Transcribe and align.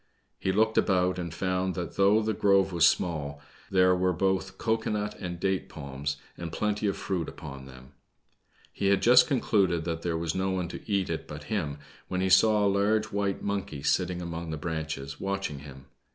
He 0.39 0.51
looked 0.51 0.79
about 0.79 1.19
and 1.19 1.31
found 1.31 1.75
that 1.75 1.95
though 1.95 2.23
the 2.23 2.33
grove 2.33 2.73
was 2.73 2.87
small, 2.87 3.39
there 3.69 3.95
were 3.95 4.13
both 4.13 4.57
cocoa 4.57 4.89
nut 4.89 5.13
and 5.19 5.39
date 5.39 5.69
palms, 5.69 6.17
and 6.35 6.51
plenty 6.51 6.87
of 6.87 6.97
fruit 6.97 7.29
upon 7.29 7.65
them. 7.67 7.91
He 8.73 8.87
had 8.87 9.03
just 9.03 9.27
concluded 9.27 9.83
that 9.83 10.01
there 10.01 10.17
was 10.17 10.33
no 10.33 10.49
one 10.49 10.69
to 10.69 10.91
eat 10.91 11.11
it 11.11 11.27
but 11.27 11.43
him, 11.53 11.77
when 12.07 12.19
he 12.21 12.29
saw 12.29 12.65
a 12.65 12.65
large 12.65 13.11
white 13.11 13.43
monkey 13.43 13.83
sitting 13.83 14.23
among 14.23 14.49
the 14.49 14.57
branches, 14.57 15.19
watching 15.19 15.59
him. 15.59 15.85